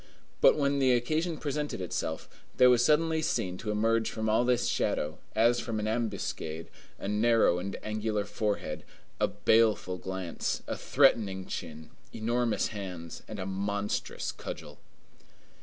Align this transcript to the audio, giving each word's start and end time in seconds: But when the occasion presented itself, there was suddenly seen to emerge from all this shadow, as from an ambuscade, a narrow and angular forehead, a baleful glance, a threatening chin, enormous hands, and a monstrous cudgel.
But 0.41 0.57
when 0.57 0.79
the 0.79 0.93
occasion 0.93 1.37
presented 1.37 1.79
itself, 1.79 2.27
there 2.57 2.71
was 2.71 2.83
suddenly 2.83 3.21
seen 3.21 3.59
to 3.59 3.69
emerge 3.69 4.09
from 4.09 4.29
all 4.29 4.43
this 4.43 4.67
shadow, 4.67 5.19
as 5.35 5.59
from 5.59 5.79
an 5.79 5.87
ambuscade, 5.87 6.71
a 6.97 7.07
narrow 7.07 7.59
and 7.59 7.77
angular 7.83 8.25
forehead, 8.25 8.83
a 9.19 9.27
baleful 9.27 9.99
glance, 9.99 10.63
a 10.65 10.75
threatening 10.75 11.45
chin, 11.45 11.91
enormous 12.11 12.69
hands, 12.69 13.21
and 13.27 13.37
a 13.37 13.45
monstrous 13.45 14.31
cudgel. 14.31 14.79